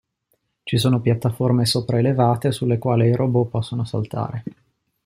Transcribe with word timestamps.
Ci 0.63 0.79
sono 0.79 0.99
piattaforme 0.99 1.67
sopraelevate 1.67 2.51
sulle 2.51 2.79
quali 2.79 3.05
i 3.09 3.15
robot 3.15 3.49
possono 3.51 3.85
saltare. 3.85 4.43